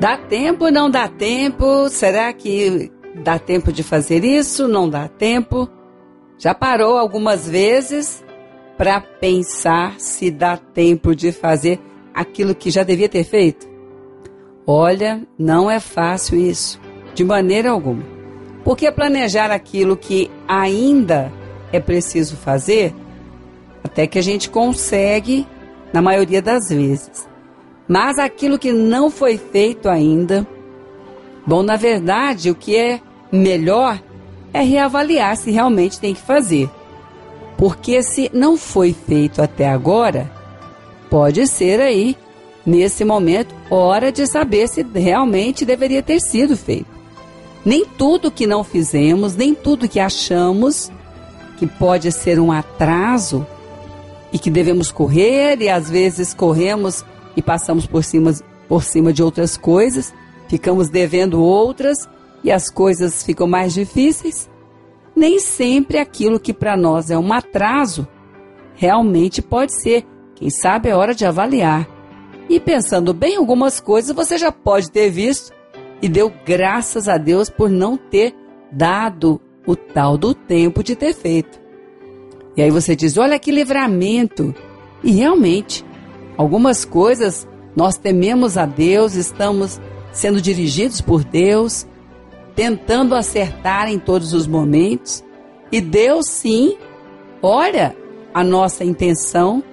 Dá 0.00 0.16
tempo 0.16 0.70
não 0.70 0.88
dá 0.88 1.08
tempo? 1.08 1.88
Será 1.88 2.32
que 2.32 2.90
dá 3.16 3.36
tempo 3.36 3.72
de 3.72 3.82
fazer 3.82 4.24
isso? 4.24 4.68
Não 4.68 4.88
dá 4.88 5.08
tempo? 5.08 5.68
Já 6.38 6.54
parou 6.54 6.96
algumas 6.96 7.48
vezes 7.48 8.24
para 8.76 9.00
pensar 9.00 9.98
se 9.98 10.30
dá 10.30 10.56
tempo 10.56 11.16
de 11.16 11.32
fazer 11.32 11.80
aquilo 12.14 12.54
que 12.54 12.70
já 12.70 12.84
devia 12.84 13.08
ter 13.08 13.24
feito? 13.24 13.68
Olha, 14.64 15.26
não 15.36 15.68
é 15.68 15.80
fácil 15.80 16.38
isso, 16.38 16.80
de 17.12 17.24
maneira 17.24 17.70
alguma. 17.70 18.04
Porque 18.62 18.92
planejar 18.92 19.50
aquilo 19.50 19.96
que 19.96 20.30
ainda 20.46 21.32
é 21.72 21.80
preciso 21.80 22.36
fazer, 22.36 22.94
até 23.82 24.06
que 24.06 24.18
a 24.18 24.22
gente 24.22 24.48
consegue, 24.48 25.44
na 25.92 26.00
maioria 26.00 26.40
das 26.40 26.68
vezes. 26.68 27.26
Mas 27.88 28.18
aquilo 28.18 28.58
que 28.58 28.70
não 28.70 29.10
foi 29.10 29.38
feito 29.38 29.88
ainda, 29.88 30.46
bom, 31.46 31.62
na 31.62 31.76
verdade, 31.76 32.50
o 32.50 32.54
que 32.54 32.76
é 32.76 33.00
melhor 33.32 33.98
é 34.52 34.60
reavaliar 34.60 35.36
se 35.36 35.50
realmente 35.50 35.98
tem 35.98 36.14
que 36.14 36.20
fazer. 36.20 36.68
Porque 37.56 38.02
se 38.02 38.30
não 38.32 38.56
foi 38.56 38.92
feito 38.92 39.40
até 39.40 39.68
agora, 39.68 40.30
pode 41.08 41.46
ser 41.46 41.80
aí, 41.80 42.14
nesse 42.64 43.04
momento, 43.04 43.54
hora 43.70 44.12
de 44.12 44.26
saber 44.26 44.68
se 44.68 44.86
realmente 44.94 45.64
deveria 45.64 46.02
ter 46.02 46.20
sido 46.20 46.56
feito. 46.56 46.86
Nem 47.64 47.84
tudo 47.84 48.30
que 48.30 48.46
não 48.46 48.62
fizemos, 48.62 49.34
nem 49.34 49.54
tudo 49.54 49.88
que 49.88 49.98
achamos 49.98 50.92
que 51.58 51.66
pode 51.66 52.12
ser 52.12 52.38
um 52.38 52.52
atraso 52.52 53.46
e 54.32 54.38
que 54.38 54.50
devemos 54.50 54.92
correr 54.92 55.60
e 55.60 55.68
às 55.68 55.90
vezes 55.90 56.32
corremos 56.32 57.04
e 57.38 57.42
passamos 57.42 57.86
por 57.86 58.02
cima, 58.02 58.34
por 58.68 58.82
cima 58.82 59.12
de 59.12 59.22
outras 59.22 59.56
coisas, 59.56 60.12
ficamos 60.48 60.88
devendo 60.90 61.40
outras 61.40 62.08
e 62.42 62.50
as 62.50 62.68
coisas 62.68 63.22
ficam 63.22 63.46
mais 63.46 63.72
difíceis, 63.72 64.50
nem 65.14 65.38
sempre 65.38 65.98
aquilo 65.98 66.40
que 66.40 66.52
para 66.52 66.76
nós 66.76 67.12
é 67.12 67.16
um 67.16 67.32
atraso 67.32 68.08
realmente 68.74 69.40
pode 69.40 69.72
ser. 69.72 70.04
Quem 70.34 70.50
sabe 70.50 70.88
é 70.88 70.96
hora 70.96 71.14
de 71.14 71.24
avaliar. 71.24 71.88
E 72.48 72.58
pensando 72.58 73.14
bem, 73.14 73.36
algumas 73.36 73.78
coisas 73.78 74.14
você 74.14 74.36
já 74.36 74.50
pode 74.50 74.90
ter 74.90 75.10
visto 75.10 75.52
e 76.02 76.08
deu 76.08 76.32
graças 76.44 77.08
a 77.08 77.18
Deus 77.18 77.48
por 77.48 77.70
não 77.70 77.96
ter 77.96 78.34
dado 78.72 79.40
o 79.64 79.76
tal 79.76 80.18
do 80.18 80.34
tempo 80.34 80.82
de 80.82 80.96
ter 80.96 81.14
feito. 81.14 81.60
E 82.56 82.62
aí 82.62 82.70
você 82.70 82.96
diz: 82.96 83.16
olha 83.16 83.38
que 83.38 83.52
livramento! 83.52 84.52
E 85.04 85.12
realmente, 85.12 85.84
Algumas 86.38 86.84
coisas 86.84 87.48
nós 87.74 87.98
tememos 87.98 88.56
a 88.56 88.64
Deus, 88.64 89.14
estamos 89.14 89.80
sendo 90.12 90.40
dirigidos 90.40 91.00
por 91.00 91.24
Deus, 91.24 91.84
tentando 92.54 93.16
acertar 93.16 93.88
em 93.88 93.98
todos 93.98 94.32
os 94.32 94.46
momentos. 94.46 95.24
E 95.70 95.80
Deus, 95.80 96.26
sim, 96.26 96.78
olha 97.42 97.94
a 98.32 98.44
nossa 98.44 98.84
intenção, 98.84 99.64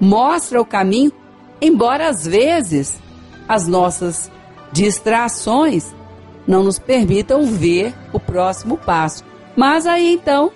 mostra 0.00 0.60
o 0.60 0.66
caminho, 0.66 1.12
embora 1.60 2.08
às 2.08 2.26
vezes 2.26 3.00
as 3.48 3.68
nossas 3.68 4.30
distrações 4.72 5.94
não 6.48 6.64
nos 6.64 6.80
permitam 6.80 7.44
ver 7.44 7.94
o 8.12 8.18
próximo 8.18 8.76
passo. 8.76 9.24
Mas 9.56 9.86
aí 9.86 10.14
então, 10.14 10.50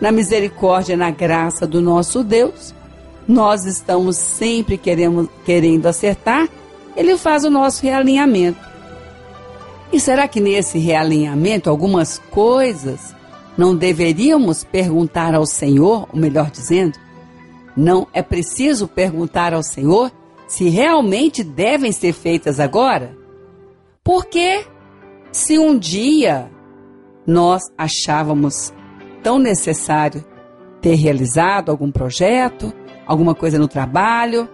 na 0.00 0.10
misericórdia 0.10 0.94
e 0.94 0.96
na 0.96 1.10
graça 1.10 1.66
do 1.66 1.80
nosso 1.80 2.24
Deus, 2.24 2.74
nós 3.26 3.64
estamos 3.64 4.16
sempre 4.16 4.76
queremos, 4.76 5.28
querendo 5.44 5.86
acertar, 5.86 6.48
ele 6.96 7.16
faz 7.16 7.44
o 7.44 7.50
nosso 7.50 7.82
realinhamento. 7.82 8.60
E 9.92 10.00
será 10.00 10.26
que 10.26 10.40
nesse 10.40 10.78
realinhamento 10.78 11.68
algumas 11.68 12.18
coisas 12.30 13.14
não 13.56 13.76
deveríamos 13.76 14.64
perguntar 14.64 15.34
ao 15.34 15.46
Senhor, 15.46 16.08
ou 16.12 16.18
melhor 16.18 16.50
dizendo, 16.50 16.98
não 17.76 18.06
é 18.12 18.22
preciso 18.22 18.88
perguntar 18.88 19.52
ao 19.52 19.62
Senhor 19.62 20.10
se 20.46 20.68
realmente 20.68 21.44
devem 21.44 21.92
ser 21.92 22.12
feitas 22.12 22.58
agora? 22.58 23.16
Porque 24.02 24.64
se 25.30 25.58
um 25.58 25.78
dia 25.78 26.50
nós 27.26 27.62
achávamos 27.76 28.72
tão 29.22 29.38
necessário 29.38 30.24
ter 30.80 30.94
realizado 30.94 31.70
algum 31.70 31.90
projeto, 31.90 32.72
alguma 33.06 33.34
coisa 33.34 33.58
no 33.58 33.68
trabalho, 33.68 34.48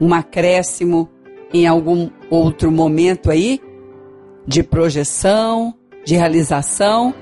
um 0.00 0.12
acréscimo 0.14 1.08
em 1.52 1.66
algum 1.66 2.10
outro 2.30 2.70
momento 2.70 3.30
aí 3.30 3.60
de 4.46 4.62
projeção, 4.62 5.74
de 6.04 6.14
realização. 6.14 7.14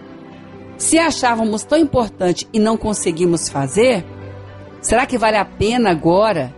Se 0.76 0.98
achávamos 0.98 1.64
tão 1.64 1.78
importante 1.78 2.48
e 2.52 2.58
não 2.58 2.76
conseguimos 2.76 3.48
fazer, 3.48 4.04
será 4.80 5.06
que 5.06 5.16
vale 5.16 5.36
a 5.36 5.44
pena 5.44 5.90
agora 5.90 6.54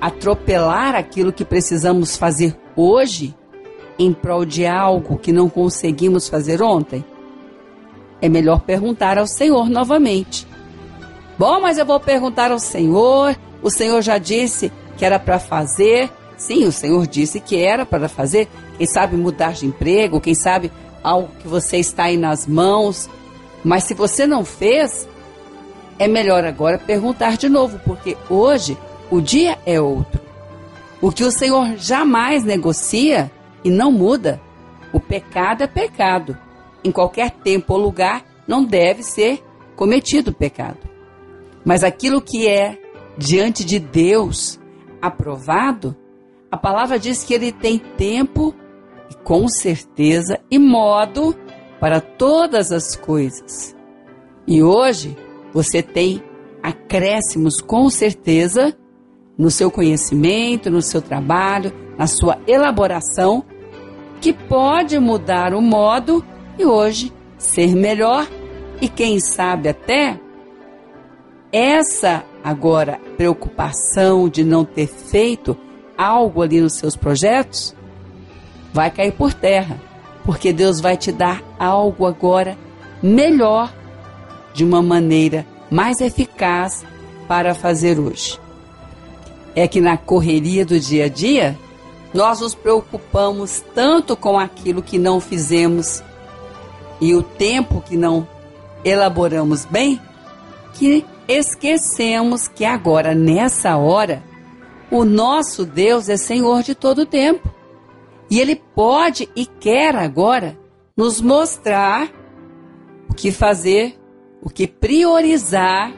atropelar 0.00 0.94
aquilo 0.94 1.32
que 1.32 1.44
precisamos 1.44 2.16
fazer 2.16 2.56
hoje 2.76 3.34
em 3.98 4.12
prol 4.12 4.44
de 4.44 4.66
algo 4.66 5.18
que 5.18 5.32
não 5.32 5.48
conseguimos 5.48 6.28
fazer 6.28 6.62
ontem? 6.62 7.04
É 8.20 8.28
melhor 8.28 8.60
perguntar 8.60 9.18
ao 9.18 9.26
Senhor 9.26 9.68
novamente. 9.68 10.46
Bom, 11.38 11.60
mas 11.60 11.78
eu 11.78 11.86
vou 11.86 11.98
perguntar 11.98 12.52
ao 12.52 12.58
Senhor. 12.58 13.36
O 13.62 13.70
Senhor 13.70 14.00
já 14.02 14.18
disse 14.18 14.72
que 14.96 15.04
era 15.04 15.18
para 15.18 15.38
fazer. 15.38 16.10
Sim, 16.36 16.66
o 16.66 16.72
Senhor 16.72 17.06
disse 17.06 17.40
que 17.40 17.56
era 17.56 17.84
para 17.84 18.08
fazer. 18.08 18.48
Quem 18.76 18.86
sabe 18.86 19.16
mudar 19.16 19.52
de 19.52 19.66
emprego, 19.66 20.20
quem 20.20 20.34
sabe 20.34 20.70
algo 21.02 21.28
que 21.40 21.48
você 21.48 21.78
está 21.78 22.04
aí 22.04 22.16
nas 22.16 22.46
mãos. 22.46 23.08
Mas 23.64 23.84
se 23.84 23.94
você 23.94 24.26
não 24.26 24.44
fez, 24.44 25.08
é 25.98 26.06
melhor 26.06 26.44
agora 26.44 26.78
perguntar 26.78 27.36
de 27.36 27.48
novo, 27.48 27.80
porque 27.84 28.16
hoje 28.28 28.76
o 29.10 29.20
dia 29.20 29.58
é 29.66 29.80
outro. 29.80 30.20
O 31.00 31.10
que 31.10 31.24
o 31.24 31.30
Senhor 31.30 31.76
jamais 31.76 32.44
negocia 32.44 33.30
e 33.62 33.70
não 33.70 33.90
muda. 33.90 34.40
O 34.92 35.00
pecado 35.00 35.62
é 35.62 35.66
pecado. 35.66 36.36
Em 36.82 36.92
qualquer 36.92 37.30
tempo 37.30 37.72
ou 37.72 37.80
lugar 37.80 38.24
não 38.46 38.64
deve 38.64 39.02
ser 39.02 39.42
cometido 39.74 40.32
pecado. 40.32 40.93
Mas 41.64 41.82
aquilo 41.82 42.20
que 42.20 42.46
é 42.46 42.78
diante 43.16 43.64
de 43.64 43.78
Deus 43.78 44.60
aprovado, 45.00 45.96
a 46.50 46.56
palavra 46.56 46.98
diz 46.98 47.24
que 47.24 47.34
ele 47.34 47.52
tem 47.52 47.78
tempo 47.78 48.54
e 49.10 49.14
com 49.14 49.48
certeza 49.48 50.38
e 50.50 50.58
modo 50.58 51.34
para 51.80 52.00
todas 52.00 52.72
as 52.72 52.96
coisas. 52.96 53.74
E 54.46 54.62
hoje 54.62 55.16
você 55.52 55.82
tem 55.82 56.22
acréscimos 56.62 57.60
com 57.60 57.88
certeza 57.90 58.76
no 59.36 59.50
seu 59.50 59.70
conhecimento, 59.70 60.70
no 60.70 60.80
seu 60.80 61.02
trabalho, 61.02 61.72
na 61.98 62.06
sua 62.06 62.38
elaboração, 62.46 63.44
que 64.20 64.32
pode 64.32 64.98
mudar 64.98 65.54
o 65.54 65.60
modo 65.60 66.24
e 66.58 66.64
hoje 66.64 67.12
ser 67.36 67.74
melhor 67.74 68.26
e 68.80 68.88
quem 68.88 69.20
sabe 69.20 69.68
até 69.68 70.18
essa 71.56 72.24
agora 72.42 73.00
preocupação 73.16 74.28
de 74.28 74.42
não 74.42 74.64
ter 74.64 74.88
feito 74.88 75.56
algo 75.96 76.42
ali 76.42 76.60
nos 76.60 76.72
seus 76.72 76.96
projetos 76.96 77.76
vai 78.72 78.90
cair 78.90 79.12
por 79.12 79.32
terra, 79.32 79.80
porque 80.24 80.52
Deus 80.52 80.80
vai 80.80 80.96
te 80.96 81.12
dar 81.12 81.40
algo 81.56 82.06
agora 82.06 82.58
melhor, 83.00 83.72
de 84.52 84.64
uma 84.64 84.82
maneira 84.82 85.46
mais 85.70 86.00
eficaz 86.00 86.84
para 87.28 87.54
fazer 87.54 88.00
hoje. 88.00 88.40
É 89.54 89.68
que 89.68 89.80
na 89.80 89.96
correria 89.96 90.66
do 90.66 90.80
dia 90.80 91.04
a 91.04 91.08
dia, 91.08 91.56
nós 92.12 92.40
nos 92.40 92.54
preocupamos 92.54 93.62
tanto 93.74 94.16
com 94.16 94.36
aquilo 94.36 94.82
que 94.82 94.98
não 94.98 95.20
fizemos 95.20 96.02
e 97.00 97.14
o 97.14 97.22
tempo 97.22 97.80
que 97.80 97.96
não 97.96 98.26
elaboramos 98.84 99.64
bem, 99.64 100.00
que 100.74 101.04
esquecemos 101.28 102.48
que 102.48 102.64
agora, 102.64 103.14
nessa 103.14 103.76
hora, 103.76 104.22
o 104.90 105.04
nosso 105.04 105.64
Deus 105.64 106.08
é 106.08 106.16
Senhor 106.16 106.62
de 106.62 106.74
todo 106.74 107.02
o 107.02 107.06
tempo. 107.06 107.52
E 108.30 108.40
Ele 108.40 108.56
pode 108.56 109.28
e 109.34 109.46
quer 109.46 109.96
agora 109.96 110.58
nos 110.96 111.20
mostrar 111.20 112.10
o 113.08 113.14
que 113.14 113.30
fazer, 113.30 113.98
o 114.42 114.48
que 114.48 114.66
priorizar, 114.66 115.92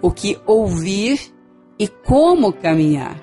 o 0.00 0.10
que 0.10 0.38
ouvir 0.46 1.32
e 1.78 1.86
como 1.86 2.52
caminhar. 2.52 3.20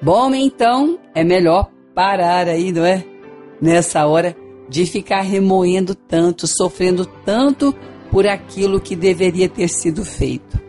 Bom, 0.00 0.34
então 0.34 0.98
é 1.14 1.24
melhor 1.24 1.70
parar 1.94 2.48
aí, 2.48 2.72
não 2.72 2.84
é? 2.84 3.04
Nessa 3.60 4.06
hora 4.06 4.36
de 4.68 4.86
ficar 4.86 5.20
remoendo 5.22 5.94
tanto, 5.94 6.46
sofrendo 6.46 7.06
tanto 7.24 7.74
por 8.10 8.26
aquilo 8.26 8.80
que 8.80 8.94
deveria 8.94 9.48
ter 9.48 9.68
sido 9.68 10.04
feito. 10.04 10.62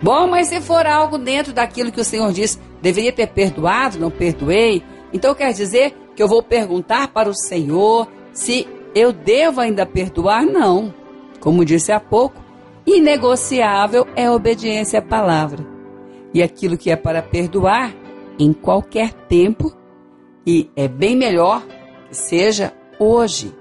Bom, 0.00 0.28
mas 0.28 0.48
se 0.48 0.60
for 0.60 0.86
algo 0.86 1.18
dentro 1.18 1.52
daquilo 1.52 1.90
que 1.90 2.00
o 2.00 2.04
Senhor 2.04 2.32
diz, 2.32 2.58
deveria 2.80 3.12
ter 3.12 3.28
perdoado, 3.28 3.98
não 3.98 4.10
perdoei, 4.10 4.82
Então 5.12 5.34
quer 5.34 5.52
dizer 5.52 5.94
que 6.14 6.22
eu 6.22 6.28
vou 6.28 6.42
perguntar 6.42 7.08
para 7.08 7.30
o 7.30 7.34
Senhor 7.34 8.06
se 8.32 8.68
eu 8.94 9.12
devo 9.12 9.60
ainda 9.60 9.86
perdoar? 9.86 10.44
Não. 10.44 10.92
Como 11.40 11.64
disse 11.64 11.92
há 11.92 12.00
pouco, 12.00 12.42
inegociável 12.86 14.06
é 14.14 14.26
a 14.26 14.32
obediência 14.32 14.98
à 14.98 15.02
palavra. 15.02 15.66
E 16.34 16.42
aquilo 16.42 16.76
que 16.76 16.90
é 16.90 16.96
para 16.96 17.22
perdoar, 17.22 17.94
em 18.38 18.52
qualquer 18.52 19.12
tempo, 19.12 19.72
e 20.46 20.70
é 20.76 20.86
bem 20.86 21.16
melhor 21.16 21.62
que 22.08 22.16
seja 22.16 22.72
hoje. 22.98 23.52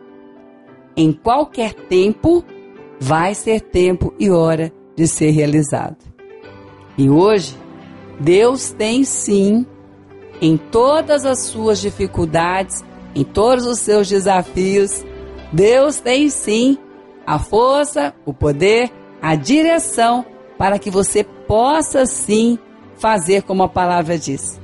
Em 0.96 1.12
qualquer 1.12 1.74
tempo, 1.74 2.44
vai 3.00 3.36
ser 3.36 3.62
tempo 3.62 4.14
e 4.20 4.30
hora 4.30 4.72
de 4.96 5.08
ser 5.08 5.32
realizado. 5.32 5.98
E 6.98 7.10
hoje, 7.10 7.56
Deus 8.20 8.72
tem 8.72 9.04
sim, 9.04 9.66
em 10.42 10.58
todas 10.58 11.26
as 11.26 11.40
suas 11.40 11.80
dificuldades, 11.80 12.84
em 13.14 13.24
todos 13.24 13.66
os 13.66 13.80
seus 13.80 14.08
desafios, 14.08 15.06
Deus 15.52 16.00
tem 16.00 16.30
sim 16.30 16.78
a 17.26 17.38
força, 17.38 18.14
o 18.26 18.34
poder, 18.34 18.92
a 19.22 19.36
direção 19.36 20.26
para 20.58 20.80
que 20.80 20.90
você 20.90 21.24
possa 21.24 22.06
sim 22.06 22.58
fazer 22.98 23.44
como 23.44 23.64
a 23.64 23.70
palavra 23.70 24.18
diz. 24.18 24.60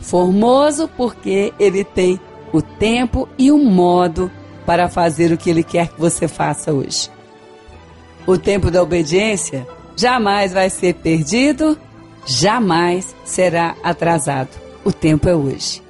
Formoso 0.00 0.88
porque 0.96 1.52
ele 1.58 1.82
tem 1.82 2.20
o 2.52 2.62
tempo 2.62 3.28
e 3.38 3.50
o 3.50 3.58
modo 3.58 4.30
para 4.64 4.88
fazer 4.88 5.32
o 5.32 5.36
que 5.36 5.50
ele 5.50 5.62
quer 5.62 5.88
que 5.88 6.00
você 6.00 6.28
faça 6.28 6.72
hoje. 6.72 7.10
O 8.26 8.38
tempo 8.38 8.70
da 8.70 8.82
obediência 8.82 9.66
jamais 9.94 10.52
vai 10.52 10.70
ser 10.70 10.94
perdido, 10.94 11.78
jamais 12.26 13.14
será 13.24 13.76
atrasado. 13.82 14.48
O 14.82 14.90
tempo 14.90 15.28
é 15.28 15.34
hoje. 15.34 15.83